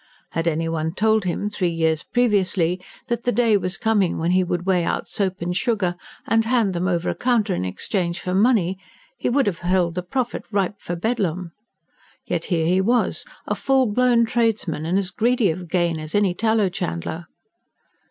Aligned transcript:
Had 0.31 0.47
anyone 0.47 0.95
told 0.95 1.25
him, 1.25 1.47
three 1.51 1.69
years 1.69 2.01
previously, 2.01 2.81
that 3.05 3.21
the 3.21 3.31
day 3.31 3.55
was 3.55 3.77
coming 3.77 4.17
when 4.17 4.31
he 4.31 4.43
would 4.43 4.65
weigh 4.65 4.83
out 4.83 5.07
soap 5.07 5.41
and 5.43 5.55
sugar, 5.55 5.95
and 6.25 6.43
hand 6.43 6.73
them 6.73 6.87
over 6.87 7.07
a 7.07 7.13
counter 7.13 7.53
in 7.53 7.63
exchange 7.65 8.19
for 8.19 8.33
money, 8.33 8.79
he 9.19 9.29
would 9.29 9.45
have 9.45 9.59
held 9.59 9.93
the 9.93 10.01
prophet 10.01 10.43
ripe 10.51 10.79
for 10.79 10.95
Bedlam. 10.95 11.51
Yet 12.25 12.45
here 12.45 12.65
he 12.65 12.81
was, 12.81 13.25
a 13.45 13.53
full 13.53 13.85
blown 13.93 14.25
tradesman, 14.25 14.87
and 14.87 14.97
as 14.97 15.11
greedy 15.11 15.51
of 15.51 15.69
gain 15.69 15.99
as 15.99 16.15
any 16.15 16.33
tallow 16.33 16.69
chandler. 16.69 17.27